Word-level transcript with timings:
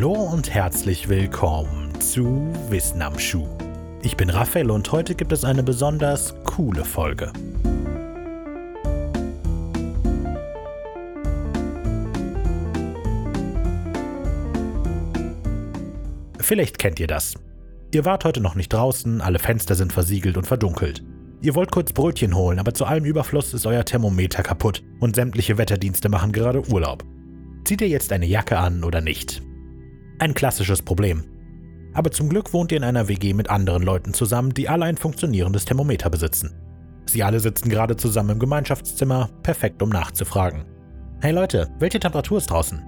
Hallo 0.00 0.14
und 0.14 0.54
herzlich 0.54 1.10
willkommen 1.10 1.92
zu 2.00 2.50
Wissen 2.70 3.02
am 3.02 3.18
Schuh. 3.18 3.46
Ich 4.02 4.16
bin 4.16 4.30
Raphael 4.30 4.70
und 4.70 4.90
heute 4.92 5.14
gibt 5.14 5.30
es 5.30 5.44
eine 5.44 5.62
besonders 5.62 6.34
coole 6.44 6.86
Folge. 6.86 7.30
Vielleicht 16.38 16.78
kennt 16.78 16.98
ihr 16.98 17.06
das. 17.06 17.34
Ihr 17.92 18.06
wart 18.06 18.24
heute 18.24 18.40
noch 18.40 18.54
nicht 18.54 18.72
draußen, 18.72 19.20
alle 19.20 19.38
Fenster 19.38 19.74
sind 19.74 19.92
versiegelt 19.92 20.38
und 20.38 20.46
verdunkelt. 20.46 21.02
Ihr 21.42 21.54
wollt 21.54 21.72
kurz 21.72 21.92
Brötchen 21.92 22.34
holen, 22.34 22.58
aber 22.58 22.72
zu 22.72 22.86
allem 22.86 23.04
Überfluss 23.04 23.52
ist 23.52 23.66
euer 23.66 23.84
Thermometer 23.84 24.42
kaputt 24.42 24.82
und 24.98 25.14
sämtliche 25.14 25.58
Wetterdienste 25.58 26.08
machen 26.08 26.32
gerade 26.32 26.66
Urlaub. 26.70 27.04
Zieht 27.66 27.82
ihr 27.82 27.88
jetzt 27.88 28.12
eine 28.12 28.24
Jacke 28.24 28.56
an 28.56 28.82
oder 28.82 29.02
nicht? 29.02 29.42
Ein 30.20 30.34
klassisches 30.34 30.82
Problem. 30.82 31.24
Aber 31.94 32.10
zum 32.10 32.28
Glück 32.28 32.52
wohnt 32.52 32.72
ihr 32.72 32.76
in 32.76 32.84
einer 32.84 33.08
WG 33.08 33.32
mit 33.32 33.48
anderen 33.48 33.82
Leuten 33.82 34.12
zusammen, 34.12 34.52
die 34.52 34.68
alle 34.68 34.84
ein 34.84 34.98
funktionierendes 34.98 35.64
Thermometer 35.64 36.10
besitzen. 36.10 36.54
Sie 37.06 37.22
alle 37.22 37.40
sitzen 37.40 37.70
gerade 37.70 37.96
zusammen 37.96 38.32
im 38.32 38.38
Gemeinschaftszimmer, 38.38 39.30
perfekt 39.42 39.82
um 39.82 39.88
nachzufragen. 39.88 40.66
Hey 41.22 41.32
Leute, 41.32 41.70
welche 41.78 41.98
Temperatur 41.98 42.36
ist 42.36 42.50
draußen? 42.50 42.82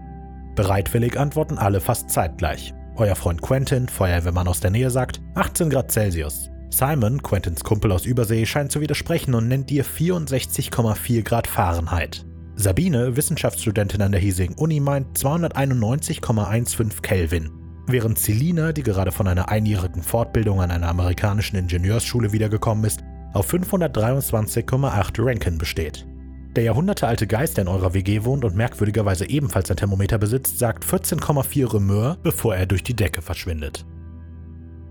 Bereitwillig 0.56 1.18
antworten 1.18 1.56
alle 1.56 1.80
fast 1.80 2.10
zeitgleich. 2.10 2.74
Euer 2.96 3.16
Freund 3.16 3.40
Quentin, 3.40 3.88
Feuerwehrmann 3.88 4.46
aus 4.46 4.60
der 4.60 4.70
Nähe, 4.70 4.90
sagt 4.90 5.22
18 5.34 5.70
Grad 5.70 5.90
Celsius. 5.90 6.50
Simon, 6.68 7.22
Quentins 7.22 7.64
Kumpel 7.64 7.92
aus 7.92 8.04
Übersee, 8.04 8.44
scheint 8.44 8.72
zu 8.72 8.82
widersprechen 8.82 9.34
und 9.34 9.48
nennt 9.48 9.70
dir 9.70 9.86
64,4 9.86 11.22
Grad 11.22 11.46
Fahrenheit. 11.46 12.26
Sabine, 12.62 13.16
Wissenschaftsstudentin 13.16 14.02
an 14.02 14.12
der 14.12 14.20
hiesigen 14.20 14.54
Uni, 14.54 14.78
meint 14.78 15.18
291,15 15.18 17.02
Kelvin, 17.02 17.50
während 17.88 18.20
Celina, 18.20 18.70
die 18.70 18.84
gerade 18.84 19.10
von 19.10 19.26
einer 19.26 19.48
einjährigen 19.48 20.00
Fortbildung 20.00 20.60
an 20.60 20.70
einer 20.70 20.86
amerikanischen 20.86 21.56
Ingenieursschule 21.56 22.32
wiedergekommen 22.32 22.84
ist, 22.84 23.00
auf 23.32 23.52
523,8 23.52 25.26
Rankine 25.26 25.56
besteht. 25.56 26.06
Der 26.54 26.62
jahrhundertealte 26.62 27.26
Geist, 27.26 27.56
der 27.56 27.62
in 27.62 27.68
eurer 27.68 27.94
WG 27.94 28.22
wohnt 28.22 28.44
und 28.44 28.54
merkwürdigerweise 28.54 29.28
ebenfalls 29.28 29.68
ein 29.68 29.76
Thermometer 29.76 30.18
besitzt, 30.18 30.60
sagt 30.60 30.84
14,4 30.84 31.74
Remeur, 31.74 32.16
bevor 32.22 32.54
er 32.54 32.66
durch 32.66 32.84
die 32.84 32.94
Decke 32.94 33.22
verschwindet. 33.22 33.84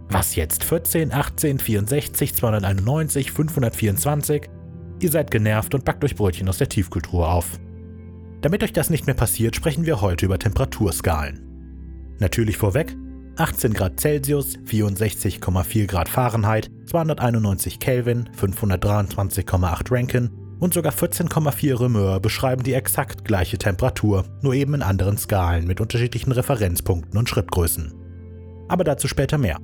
Was 0.10 0.36
jetzt? 0.36 0.66
14, 0.66 1.14
18, 1.14 1.60
64, 1.60 2.36
291, 2.36 3.32
524? 3.32 4.50
Ihr 5.02 5.10
seid 5.10 5.32
genervt 5.32 5.74
und 5.74 5.84
backt 5.84 6.04
euch 6.04 6.16
Brötchen 6.16 6.48
aus 6.48 6.60
der 6.60 6.70
Tiefkultur 6.70 7.28
auf. 7.28 7.60
Damit 8.42 8.64
euch 8.64 8.72
das 8.72 8.92
nicht 8.92 9.08
mehr 9.08 9.16
passiert, 9.16 9.56
sprechen 9.56 9.88
wir 9.88 10.00
heute 10.00 10.26
über 10.26 10.38
Temperaturskalen. 10.38 11.42
Natürlich 12.20 12.58
vorweg, 12.58 12.96
18 13.38 13.74
Grad 13.74 14.00
Celsius, 14.00 14.60
64,4 14.60 15.88
Grad 15.88 16.08
Fahrenheit, 16.08 16.70
291 16.86 17.80
Kelvin, 17.80 18.30
523,8 18.40 19.92
Rankine 19.92 20.30
und 20.60 20.76
sogar 20.76 20.94
14,4 20.94 21.80
Remeur 21.80 22.20
beschreiben 22.20 22.62
die 22.62 22.74
exakt 22.74 23.26
gleiche 23.26 23.58
Temperatur, 23.58 24.26
nur 24.44 24.54
eben 24.54 24.76
in 24.76 24.84
anderen 24.84 25.18
Skalen 25.18 25.66
mit 25.66 25.82
unterschiedlichen 25.82 26.32
Referenzpunkten 26.32 27.18
und 27.18 27.28
Schrittgrößen. 27.28 27.92
Aber 28.68 28.84
dazu 28.84 29.08
später 29.08 29.40
mehr. 29.40 29.58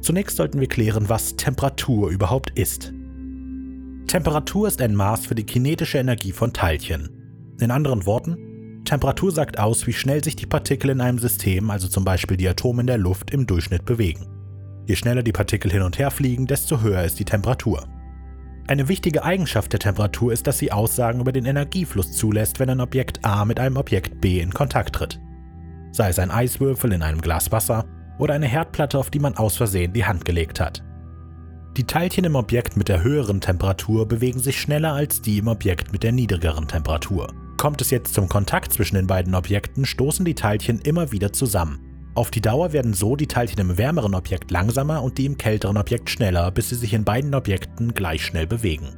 Zunächst 0.00 0.36
sollten 0.36 0.60
wir 0.60 0.68
klären, 0.68 1.08
was 1.08 1.34
Temperatur 1.34 2.10
überhaupt 2.10 2.50
ist. 2.56 2.92
Temperatur 4.06 4.68
ist 4.68 4.80
ein 4.80 4.94
Maß 4.94 5.26
für 5.26 5.34
die 5.34 5.44
kinetische 5.44 5.98
Energie 5.98 6.30
von 6.30 6.52
Teilchen. 6.52 7.10
In 7.60 7.72
anderen 7.72 8.06
Worten, 8.06 8.82
Temperatur 8.84 9.32
sagt 9.32 9.58
aus, 9.58 9.88
wie 9.88 9.92
schnell 9.92 10.22
sich 10.22 10.36
die 10.36 10.46
Partikel 10.46 10.90
in 10.90 11.00
einem 11.00 11.18
System, 11.18 11.70
also 11.70 11.88
zum 11.88 12.04
Beispiel 12.04 12.36
die 12.36 12.48
Atome 12.48 12.82
in 12.82 12.86
der 12.86 12.98
Luft, 12.98 13.32
im 13.32 13.48
Durchschnitt 13.48 13.84
bewegen. 13.84 14.26
Je 14.86 14.94
schneller 14.94 15.24
die 15.24 15.32
Partikel 15.32 15.72
hin 15.72 15.82
und 15.82 15.98
her 15.98 16.12
fliegen, 16.12 16.46
desto 16.46 16.82
höher 16.82 17.02
ist 17.02 17.18
die 17.18 17.24
Temperatur. 17.24 17.88
Eine 18.68 18.86
wichtige 18.86 19.24
Eigenschaft 19.24 19.72
der 19.72 19.80
Temperatur 19.80 20.32
ist, 20.32 20.46
dass 20.46 20.58
sie 20.58 20.70
Aussagen 20.70 21.20
über 21.20 21.32
den 21.32 21.44
Energiefluss 21.44 22.12
zulässt, 22.12 22.60
wenn 22.60 22.70
ein 22.70 22.80
Objekt 22.80 23.24
A 23.24 23.44
mit 23.44 23.58
einem 23.58 23.76
Objekt 23.76 24.20
B 24.20 24.38
in 24.38 24.54
Kontakt 24.54 24.94
tritt. 24.94 25.20
Sei 25.90 26.10
es 26.10 26.20
ein 26.20 26.30
Eiswürfel 26.30 26.92
in 26.92 27.02
einem 27.02 27.20
Glas 27.20 27.50
Wasser 27.50 27.84
oder 28.20 28.34
eine 28.34 28.46
Herdplatte, 28.46 28.98
auf 28.98 29.10
die 29.10 29.18
man 29.18 29.36
aus 29.36 29.56
Versehen 29.56 29.92
die 29.92 30.04
Hand 30.04 30.24
gelegt 30.24 30.60
hat. 30.60 30.84
Die 31.76 31.84
Teilchen 31.84 32.24
im 32.24 32.36
Objekt 32.36 32.78
mit 32.78 32.88
der 32.88 33.02
höheren 33.02 33.42
Temperatur 33.42 34.08
bewegen 34.08 34.38
sich 34.38 34.58
schneller 34.58 34.94
als 34.94 35.20
die 35.20 35.36
im 35.36 35.46
Objekt 35.46 35.92
mit 35.92 36.04
der 36.04 36.12
niedrigeren 36.12 36.66
Temperatur. 36.66 37.34
Kommt 37.58 37.82
es 37.82 37.90
jetzt 37.90 38.14
zum 38.14 38.30
Kontakt 38.30 38.72
zwischen 38.72 38.96
den 38.96 39.06
beiden 39.06 39.34
Objekten, 39.34 39.84
stoßen 39.84 40.24
die 40.24 40.34
Teilchen 40.34 40.80
immer 40.80 41.12
wieder 41.12 41.34
zusammen. 41.34 42.12
Auf 42.14 42.30
die 42.30 42.40
Dauer 42.40 42.72
werden 42.72 42.94
so 42.94 43.14
die 43.14 43.26
Teilchen 43.26 43.60
im 43.60 43.76
wärmeren 43.76 44.14
Objekt 44.14 44.50
langsamer 44.50 45.02
und 45.02 45.18
die 45.18 45.26
im 45.26 45.36
kälteren 45.36 45.76
Objekt 45.76 46.08
schneller, 46.08 46.50
bis 46.50 46.70
sie 46.70 46.76
sich 46.76 46.94
in 46.94 47.04
beiden 47.04 47.34
Objekten 47.34 47.92
gleich 47.92 48.24
schnell 48.24 48.46
bewegen. 48.46 48.96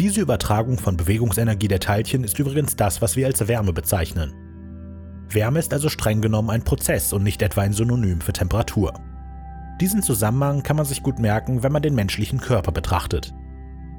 Diese 0.00 0.22
Übertragung 0.22 0.78
von 0.78 0.96
Bewegungsenergie 0.96 1.68
der 1.68 1.78
Teilchen 1.78 2.24
ist 2.24 2.36
übrigens 2.36 2.74
das, 2.74 3.00
was 3.00 3.14
wir 3.14 3.28
als 3.28 3.46
Wärme 3.46 3.72
bezeichnen. 3.72 4.32
Wärme 5.28 5.60
ist 5.60 5.72
also 5.72 5.88
streng 5.88 6.20
genommen 6.20 6.50
ein 6.50 6.64
Prozess 6.64 7.12
und 7.12 7.22
nicht 7.22 7.42
etwa 7.42 7.60
ein 7.60 7.72
Synonym 7.72 8.20
für 8.20 8.32
Temperatur. 8.32 8.92
Diesen 9.80 10.02
Zusammenhang 10.02 10.62
kann 10.62 10.76
man 10.76 10.86
sich 10.86 11.02
gut 11.02 11.18
merken, 11.18 11.62
wenn 11.62 11.72
man 11.72 11.82
den 11.82 11.94
menschlichen 11.94 12.40
Körper 12.40 12.72
betrachtet. 12.72 13.34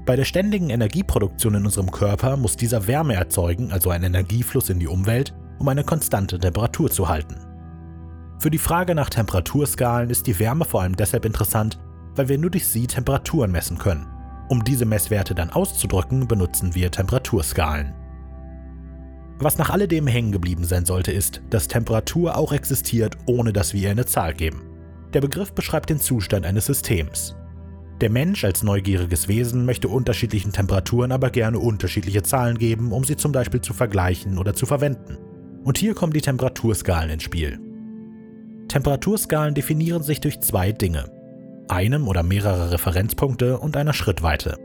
Bei 0.05 0.15
der 0.15 0.25
ständigen 0.25 0.69
Energieproduktion 0.69 1.55
in 1.55 1.65
unserem 1.65 1.91
Körper 1.91 2.35
muss 2.35 2.57
dieser 2.57 2.87
Wärme 2.87 3.15
erzeugen, 3.15 3.71
also 3.71 3.89
ein 3.89 4.03
Energiefluss 4.03 4.69
in 4.69 4.79
die 4.79 4.87
Umwelt, 4.87 5.33
um 5.59 5.67
eine 5.67 5.83
konstante 5.83 6.39
Temperatur 6.39 6.91
zu 6.91 7.07
halten. 7.07 7.35
Für 8.39 8.49
die 8.49 8.57
Frage 8.57 8.95
nach 8.95 9.09
Temperaturskalen 9.09 10.09
ist 10.09 10.27
die 10.27 10.37
Wärme 10.39 10.65
vor 10.65 10.81
allem 10.81 10.97
deshalb 10.97 11.23
interessant, 11.23 11.79
weil 12.15 12.27
wir 12.27 12.37
nur 12.37 12.51
durch 12.51 12.67
sie 12.67 12.87
Temperaturen 12.87 13.51
messen 13.51 13.77
können. 13.77 14.07
Um 14.49 14.65
diese 14.65 14.85
Messwerte 14.85 15.33
dann 15.33 15.49
auszudrücken, 15.49 16.27
benutzen 16.27 16.75
wir 16.75 16.91
Temperaturskalen. 16.91 17.93
Was 19.39 19.57
nach 19.57 19.69
alledem 19.69 20.07
hängen 20.07 20.33
geblieben 20.33 20.65
sein 20.65 20.85
sollte, 20.85 21.13
ist, 21.13 21.41
dass 21.49 21.69
Temperatur 21.69 22.37
auch 22.37 22.51
existiert, 22.51 23.17
ohne 23.25 23.53
dass 23.53 23.73
wir 23.73 23.81
ihr 23.81 23.91
eine 23.91 24.05
Zahl 24.05 24.33
geben. 24.33 24.72
Der 25.13 25.21
Begriff 25.21 25.53
beschreibt 25.53 25.89
den 25.89 25.99
Zustand 25.99 26.45
eines 26.45 26.65
Systems. 26.65 27.35
Der 28.01 28.09
Mensch 28.09 28.43
als 28.43 28.63
neugieriges 28.63 29.27
Wesen 29.27 29.65
möchte 29.65 29.87
unterschiedlichen 29.87 30.51
Temperaturen 30.51 31.11
aber 31.11 31.29
gerne 31.29 31.59
unterschiedliche 31.59 32.23
Zahlen 32.23 32.57
geben, 32.57 32.91
um 32.91 33.03
sie 33.03 33.15
zum 33.15 33.31
Beispiel 33.31 33.61
zu 33.61 33.73
vergleichen 33.73 34.37
oder 34.37 34.53
zu 34.53 34.65
verwenden. 34.65 35.17
Und 35.63 35.77
hier 35.77 35.93
kommen 35.93 36.13
die 36.13 36.21
Temperaturskalen 36.21 37.11
ins 37.11 37.23
Spiel. 37.23 37.59
Temperaturskalen 38.67 39.53
definieren 39.53 40.03
sich 40.03 40.19
durch 40.19 40.41
zwei 40.41 40.71
Dinge. 40.71 41.05
Einem 41.69 42.07
oder 42.07 42.23
mehrere 42.23 42.71
Referenzpunkte 42.71 43.59
und 43.59 43.77
einer 43.77 43.93
Schrittweite. 43.93 44.57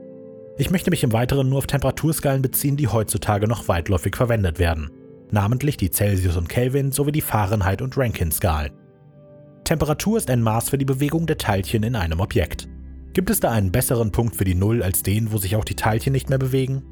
Ich 0.56 0.70
möchte 0.70 0.90
mich 0.90 1.04
im 1.04 1.12
Weiteren 1.12 1.48
nur 1.48 1.58
auf 1.58 1.66
Temperaturskalen 1.66 2.42
beziehen, 2.42 2.76
die 2.76 2.88
heutzutage 2.88 3.46
noch 3.46 3.68
weitläufig 3.68 4.16
verwendet 4.16 4.58
werden, 4.58 4.90
namentlich 5.30 5.76
die 5.76 5.90
Celsius 5.90 6.36
und 6.36 6.48
Kelvin 6.48 6.90
sowie 6.90 7.12
die 7.12 7.20
Fahrenheit- 7.20 7.82
und 7.82 7.96
Rankine-Skalen. 7.96 8.72
Temperatur 9.68 10.16
ist 10.16 10.30
ein 10.30 10.40
Maß 10.40 10.70
für 10.70 10.78
die 10.78 10.86
Bewegung 10.86 11.26
der 11.26 11.36
Teilchen 11.36 11.82
in 11.82 11.94
einem 11.94 12.20
Objekt. 12.20 12.66
Gibt 13.12 13.28
es 13.28 13.38
da 13.38 13.50
einen 13.50 13.70
besseren 13.70 14.12
Punkt 14.12 14.34
für 14.34 14.44
die 14.44 14.54
Null 14.54 14.82
als 14.82 15.02
den, 15.02 15.30
wo 15.30 15.36
sich 15.36 15.56
auch 15.56 15.64
die 15.66 15.74
Teilchen 15.74 16.14
nicht 16.14 16.30
mehr 16.30 16.38
bewegen? 16.38 16.84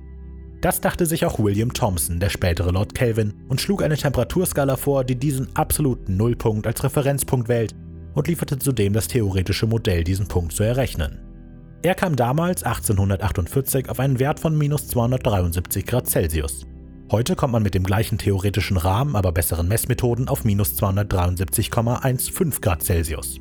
Das 0.60 0.82
dachte 0.82 1.06
sich 1.06 1.24
auch 1.24 1.38
William 1.38 1.72
Thomson, 1.72 2.20
der 2.20 2.28
spätere 2.28 2.72
Lord 2.72 2.94
Kelvin, 2.94 3.32
und 3.48 3.62
schlug 3.62 3.82
eine 3.82 3.96
Temperaturskala 3.96 4.76
vor, 4.76 5.04
die 5.04 5.16
diesen 5.18 5.56
absoluten 5.56 6.18
Nullpunkt 6.18 6.66
als 6.66 6.84
Referenzpunkt 6.84 7.48
wählt 7.48 7.74
und 8.12 8.28
lieferte 8.28 8.58
zudem 8.58 8.92
das 8.92 9.08
theoretische 9.08 9.66
Modell, 9.66 10.04
diesen 10.04 10.28
Punkt 10.28 10.52
zu 10.52 10.62
errechnen. 10.62 11.18
Er 11.82 11.94
kam 11.94 12.14
damals 12.14 12.62
1848 12.62 13.88
auf 13.88 14.00
einen 14.00 14.18
Wert 14.18 14.38
von 14.38 14.54
minus 14.54 14.86
273 14.88 15.86
Grad 15.86 16.10
Celsius. 16.10 16.66
Heute 17.08 17.36
kommt 17.36 17.52
man 17.52 17.62
mit 17.62 17.74
dem 17.74 17.84
gleichen 17.84 18.18
theoretischen 18.18 18.76
Rahmen, 18.76 19.14
aber 19.14 19.30
besseren 19.30 19.68
Messmethoden 19.68 20.26
auf 20.26 20.44
minus 20.44 20.72
273,15 20.72 22.60
Grad 22.60 22.82
Celsius. 22.82 23.38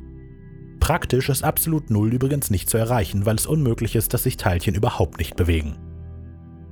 Praktisch 0.78 1.28
ist 1.28 1.42
absolut 1.42 1.90
Null 1.90 2.12
übrigens 2.12 2.48
nicht 2.48 2.70
zu 2.70 2.78
erreichen, 2.78 3.26
weil 3.26 3.34
es 3.34 3.46
unmöglich 3.46 3.96
ist, 3.96 4.14
dass 4.14 4.22
sich 4.22 4.36
Teilchen 4.36 4.76
überhaupt 4.76 5.18
nicht 5.18 5.34
bewegen. 5.34 5.78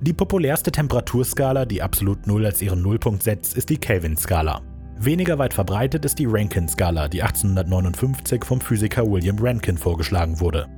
Die 0.02 0.12
populärste 0.12 0.70
Temperaturskala, 0.70 1.64
die 1.64 1.82
absolut 1.82 2.28
Null 2.28 2.46
als 2.46 2.62
ihren 2.62 2.82
Nullpunkt 2.82 3.24
setzt, 3.24 3.56
ist 3.56 3.70
die 3.70 3.78
Kelvin-Skala. 3.78 4.60
Weniger 5.00 5.38
weit 5.38 5.54
verbreitet 5.54 6.04
ist 6.04 6.20
die 6.20 6.26
Rankine-Skala, 6.26 7.08
die 7.08 7.22
1859 7.22 8.44
vom 8.44 8.60
Physiker 8.60 9.10
William 9.10 9.38
Rankine 9.40 9.78
vorgeschlagen 9.78 10.38
wurde. 10.38 10.68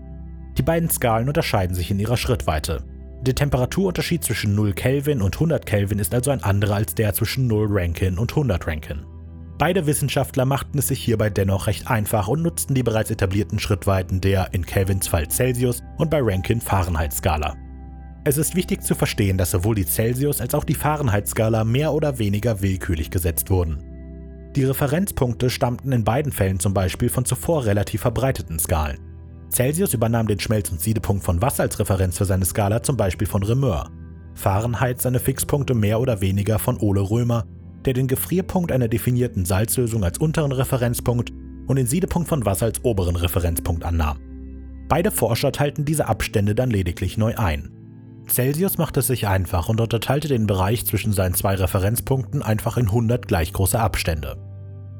Die 0.56 0.62
beiden 0.62 0.88
Skalen 0.88 1.28
unterscheiden 1.28 1.74
sich 1.76 1.90
in 1.90 1.98
ihrer 1.98 2.16
Schrittweite. 2.16 2.82
Der 3.22 3.34
Temperaturunterschied 3.34 4.22
zwischen 4.22 4.54
0 4.54 4.72
Kelvin 4.74 5.22
und 5.22 5.34
100 5.34 5.64
Kelvin 5.66 5.98
ist 5.98 6.14
also 6.14 6.30
ein 6.30 6.42
anderer 6.42 6.76
als 6.76 6.94
der 6.94 7.12
zwischen 7.14 7.46
0 7.46 7.66
Rankine 7.70 8.20
und 8.20 8.30
100 8.30 8.66
Rankine. 8.66 9.06
Beide 9.58 9.86
Wissenschaftler 9.86 10.44
machten 10.44 10.78
es 10.78 10.88
sich 10.88 11.02
hierbei 11.02 11.30
dennoch 11.30 11.66
recht 11.66 11.90
einfach 11.90 12.28
und 12.28 12.42
nutzten 12.42 12.74
die 12.74 12.82
bereits 12.82 13.10
etablierten 13.10 13.58
Schrittweiten 13.58 14.20
der 14.20 14.52
in 14.52 14.66
Kelvins 14.66 15.08
Fall 15.08 15.28
Celsius 15.28 15.82
und 15.96 16.10
bei 16.10 16.20
Rankine 16.20 16.60
Fahrenheit-Skala. 16.60 17.56
Es 18.24 18.36
ist 18.36 18.54
wichtig 18.54 18.82
zu 18.82 18.94
verstehen, 18.94 19.38
dass 19.38 19.52
sowohl 19.52 19.76
die 19.76 19.86
Celsius- 19.86 20.40
als 20.40 20.54
auch 20.54 20.64
die 20.64 20.74
Fahrenheit-Skala 20.74 21.64
mehr 21.64 21.94
oder 21.94 22.18
weniger 22.18 22.60
willkürlich 22.60 23.10
gesetzt 23.10 23.48
wurden. 23.50 23.82
Die 24.56 24.64
Referenzpunkte 24.64 25.48
stammten 25.48 25.92
in 25.92 26.04
beiden 26.04 26.32
Fällen 26.32 26.60
zum 26.60 26.74
Beispiel 26.74 27.08
von 27.08 27.24
zuvor 27.24 27.64
relativ 27.64 28.02
verbreiteten 28.02 28.58
Skalen. 28.58 28.98
Celsius 29.50 29.94
übernahm 29.94 30.26
den 30.26 30.40
Schmelz- 30.40 30.70
und 30.70 30.80
Siedepunkt 30.80 31.24
von 31.24 31.40
Wasser 31.40 31.62
als 31.62 31.78
Referenz 31.78 32.18
für 32.18 32.24
seine 32.24 32.44
Skala 32.44 32.82
zum 32.82 32.96
Beispiel 32.96 33.26
von 33.26 33.42
Reaumur. 33.42 33.90
Fahrenheit 34.34 35.00
seine 35.00 35.18
Fixpunkte 35.18 35.74
mehr 35.74 36.00
oder 36.00 36.20
weniger 36.20 36.58
von 36.58 36.78
Ole 36.78 37.00
Römer, 37.00 37.44
der 37.84 37.94
den 37.94 38.08
Gefrierpunkt 38.08 38.72
einer 38.72 38.88
definierten 38.88 39.44
Salzlösung 39.44 40.04
als 40.04 40.18
unteren 40.18 40.52
Referenzpunkt 40.52 41.32
und 41.66 41.76
den 41.76 41.86
Siedepunkt 41.86 42.28
von 42.28 42.44
Wasser 42.44 42.66
als 42.66 42.84
oberen 42.84 43.16
Referenzpunkt 43.16 43.84
annahm. 43.84 44.18
Beide 44.88 45.10
Forscher 45.10 45.52
teilten 45.52 45.84
diese 45.84 46.06
Abstände 46.06 46.54
dann 46.54 46.70
lediglich 46.70 47.16
neu 47.16 47.34
ein. 47.36 47.70
Celsius 48.28 48.76
machte 48.76 49.00
es 49.00 49.06
sich 49.06 49.26
einfach 49.26 49.68
und 49.68 49.80
unterteilte 49.80 50.28
den 50.28 50.46
Bereich 50.46 50.84
zwischen 50.84 51.12
seinen 51.12 51.34
zwei 51.34 51.54
Referenzpunkten 51.54 52.42
einfach 52.42 52.76
in 52.76 52.86
100 52.86 53.26
gleich 53.26 53.52
große 53.52 53.78
Abstände. 53.78 54.36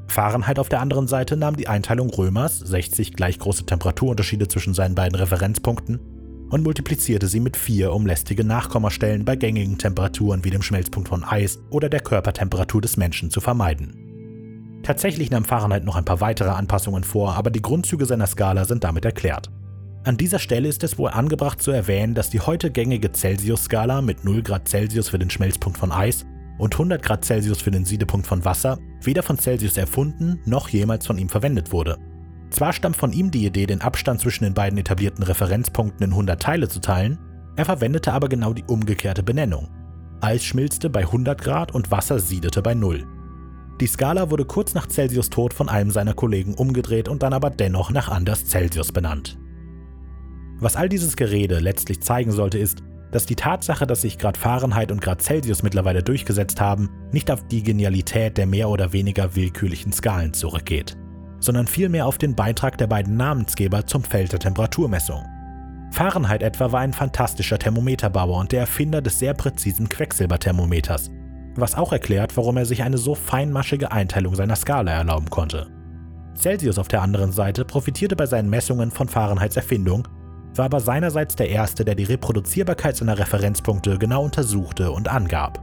Fahrenheit 0.09 0.59
auf 0.59 0.69
der 0.69 0.81
anderen 0.81 1.09
Seite 1.09 1.37
nahm 1.37 1.57
die 1.57 1.69
Einteilung 1.69 2.11
Römers, 2.11 2.59
60 2.59 3.13
gleich 3.15 3.39
große 3.39 3.67
Temperaturunterschiede 3.67 4.49
zwischen 4.49 4.75
seinen 4.75 4.95
beiden 4.95 5.17
Referenzpunkten, 5.17 6.01
und 6.49 6.63
multiplizierte 6.63 7.27
sie 7.27 7.41
mit 7.41 7.57
4, 7.57 7.93
um 7.93 8.07
lästige 8.07 8.45
Nachkommastellen 8.45 9.25
bei 9.25 9.37
gängigen 9.37 9.79
Temperaturen 9.79 10.45
wie 10.45 10.51
dem 10.51 10.63
Schmelzpunkt 10.63 11.09
von 11.09 11.25
Eis 11.25 11.59
oder 11.71 11.89
der 11.89 12.01
Körpertemperatur 12.01 12.81
des 12.81 12.97
Menschen 12.97 13.31
zu 13.31 13.41
vermeiden. 13.41 14.81
Tatsächlich 14.83 15.31
nahm 15.31 15.45
Fahrenheit 15.45 15.85
noch 15.85 15.97
ein 15.97 16.05
paar 16.05 16.21
weitere 16.21 16.51
Anpassungen 16.51 17.03
vor, 17.03 17.35
aber 17.35 17.51
die 17.51 17.63
Grundzüge 17.63 18.07
seiner 18.07 18.29
Skala 18.29 18.65
sind 18.65 18.85
damit 18.85 19.05
erklärt. 19.05 19.51
An 20.05 20.17
dieser 20.17 20.39
Stelle 20.39 20.69
ist 20.69 20.85
es 20.85 20.99
wohl 20.99 21.11
angebracht 21.11 21.61
zu 21.61 21.73
erwähnen, 21.73 22.15
dass 22.15 22.31
die 22.31 22.39
heute 22.39 22.71
gängige 22.71 23.11
Celsius-Skala 23.11 24.03
mit 24.03 24.25
0 24.25 24.43
Grad 24.43 24.69
Celsius 24.69 25.09
für 25.09 25.19
den 25.19 25.31
Schmelzpunkt 25.31 25.77
von 25.77 25.91
Eis 25.91 26.25
und 26.59 26.75
100 26.75 27.03
Grad 27.03 27.25
Celsius 27.25 27.61
für 27.61 27.71
den 27.71 27.85
Siedepunkt 27.85 28.27
von 28.27 28.45
Wasser 28.45 28.79
weder 29.03 29.23
von 29.23 29.39
Celsius 29.39 29.77
erfunden 29.77 30.41
noch 30.45 30.69
jemals 30.69 31.07
von 31.07 31.19
ihm 31.19 31.29
verwendet 31.29 31.73
wurde. 31.73 31.99
Zwar 32.51 32.73
stammt 32.73 32.97
von 32.97 33.13
ihm 33.13 33.31
die 33.31 33.45
Idee, 33.45 33.67
den 33.67 33.81
Abstand 33.81 34.21
zwischen 34.21 34.45
den 34.45 34.55
beiden 34.55 34.79
etablierten 34.79 35.25
Referenzpunkten 35.25 36.05
in 36.05 36.11
100 36.11 36.41
Teile 36.41 36.69
zu 36.69 36.81
teilen, 36.81 37.19
er 37.57 37.65
verwendete 37.65 38.13
aber 38.13 38.29
genau 38.29 38.53
die 38.53 38.65
umgekehrte 38.65 39.23
Benennung. 39.23 39.69
Eis 40.21 40.45
schmilzte 40.45 40.91
bei 40.91 41.01
100 41.01 41.41
Grad 41.41 41.75
und 41.75 41.91
Wasser 41.91 42.19
siedete 42.19 42.63
bei 42.63 42.75
0. 42.75 43.07
Die 43.81 43.87
Skala 43.87 44.31
wurde 44.31 44.47
kurz 44.47 44.73
nach 44.73 44.89
Celsius 44.89 45.29
Tod 45.29 45.53
von 45.53 45.69
einem 45.69 45.91
seiner 45.91 46.15
Kollegen 46.15 46.55
umgedreht 46.55 47.09
und 47.09 47.23
dann 47.23 47.35
aber 47.35 47.51
dennoch 47.51 47.91
nach 47.91 48.09
Anders 48.09 48.47
Celsius 48.47 48.93
benannt. 48.93 49.39
Was 50.59 50.77
all 50.77 50.89
dieses 50.89 51.17
Gerede 51.17 51.59
letztlich 51.59 52.01
zeigen 52.01 52.33
sollte, 52.33 52.59
ist, 52.59 52.83
dass 53.17 53.25
die 53.25 53.35
Tatsache, 53.35 53.87
dass 53.87 54.03
sich 54.03 54.19
Grad 54.19 54.37
Fahrenheit 54.37 54.93
und 54.93 55.01
Grad 55.01 55.23
Celsius 55.23 55.63
mittlerweile 55.63 56.03
durchgesetzt 56.03 56.61
haben, 56.61 56.91
nicht 57.13 57.31
auf 57.31 57.49
die 57.49 57.63
Genialität 57.63 58.37
der 58.37 58.47
mehr 58.47 58.69
oder 58.69 58.93
weniger 58.93 59.35
willkürlichen 59.35 59.91
Skalen 59.91 60.35
zurückgeht, 60.35 60.99
sondern 61.41 61.67
vielmehr 61.67 62.05
auf 62.05 62.19
den 62.19 62.37
Beitrag 62.37 62.77
der 62.77 62.89
beiden 62.89 63.17
Namensgeber 63.17 63.87
zum 63.87 64.05
Feld 64.05 64.33
der 64.33 64.41
Temperaturmessung. 64.41 65.25
Fahrenheit 65.93 66.43
etwa 66.43 66.73
war 66.73 66.81
ein 66.81 66.93
fantastischer 66.93 67.59
Thermometerbauer 67.59 68.39
und 68.39 68.53
der 68.53 68.61
Erfinder 68.61 69.01
des 69.01 69.19
sehr 69.19 69.33
präzisen 69.33 69.89
Quecksilberthermometers, 69.89 71.11
was 71.55 71.75
auch 71.75 71.95
erklärt, 71.95 72.37
warum 72.37 72.59
er 72.59 72.67
sich 72.67 72.83
eine 72.83 72.99
so 72.99 73.15
feinmaschige 73.15 73.93
Einteilung 73.93 74.35
seiner 74.35 74.57
Skala 74.57 74.93
erlauben 74.93 75.31
konnte. 75.31 75.69
Celsius 76.37 76.79
auf 76.79 76.89
der 76.89 77.01
anderen 77.01 77.33
Seite 77.33 77.65
profitierte 77.65 78.15
bei 78.15 78.27
seinen 78.27 78.51
Messungen 78.51 78.91
von 78.91 79.09
Fahrenheits 79.09 79.57
Erfindung 79.57 80.07
war 80.59 80.67
aber 80.67 80.81
seinerseits 80.81 81.37
der 81.37 81.49
Erste, 81.49 81.85
der 81.85 81.95
die 81.95 82.05
Reproduzierbarkeit 82.05 82.97
seiner 82.97 83.19
Referenzpunkte 83.19 83.99
genau 83.99 84.25
untersuchte 84.25 84.91
und 84.91 85.09
angab. 85.09 85.63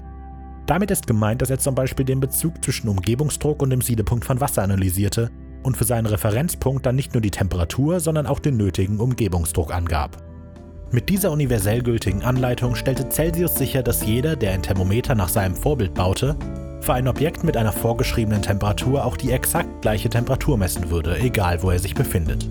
Damit 0.65 0.91
ist 0.91 1.07
gemeint, 1.07 1.41
dass 1.41 1.49
er 1.49 1.59
zum 1.59 1.75
Beispiel 1.75 2.05
den 2.05 2.19
Bezug 2.19 2.63
zwischen 2.63 2.87
Umgebungsdruck 2.87 3.61
und 3.61 3.69
dem 3.69 3.81
Siedepunkt 3.81 4.23
von 4.25 4.39
Wasser 4.39 4.63
analysierte 4.63 5.29
und 5.63 5.77
für 5.77 5.83
seinen 5.83 6.05
Referenzpunkt 6.05 6.85
dann 6.85 6.95
nicht 6.95 7.13
nur 7.13 7.21
die 7.21 7.31
Temperatur, 7.31 7.99
sondern 7.99 8.27
auch 8.27 8.39
den 8.39 8.57
nötigen 8.57 8.99
Umgebungsdruck 8.99 9.73
angab. 9.73 10.17
Mit 10.91 11.09
dieser 11.09 11.31
universell 11.31 11.81
gültigen 11.81 12.23
Anleitung 12.23 12.75
stellte 12.75 13.09
Celsius 13.09 13.55
sicher, 13.55 13.81
dass 13.81 14.05
jeder, 14.05 14.35
der 14.35 14.51
ein 14.51 14.61
Thermometer 14.61 15.15
nach 15.15 15.29
seinem 15.29 15.55
Vorbild 15.55 15.93
baute, 15.95 16.35
für 16.81 16.93
ein 16.93 17.07
Objekt 17.07 17.43
mit 17.43 17.57
einer 17.57 17.71
vorgeschriebenen 17.71 18.41
Temperatur 18.41 19.03
auch 19.03 19.17
die 19.17 19.31
exakt 19.31 19.81
gleiche 19.81 20.09
Temperatur 20.09 20.57
messen 20.57 20.91
würde, 20.91 21.17
egal 21.17 21.63
wo 21.63 21.71
er 21.71 21.79
sich 21.79 21.95
befindet. 21.95 22.47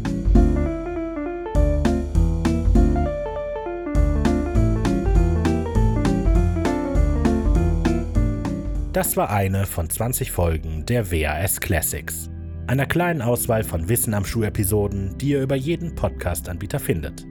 Das 8.92 9.16
war 9.16 9.30
eine 9.30 9.64
von 9.64 9.88
20 9.88 10.30
Folgen 10.30 10.84
der 10.84 11.10
WAS 11.10 11.60
Classics, 11.60 12.28
einer 12.66 12.84
kleinen 12.84 13.22
Auswahl 13.22 13.64
von 13.64 13.88
Wissen 13.88 14.12
am 14.12 14.26
Schuh-Episoden, 14.26 15.16
die 15.16 15.30
ihr 15.30 15.40
über 15.40 15.56
jeden 15.56 15.94
Podcast-Anbieter 15.94 16.78
findet. 16.78 17.26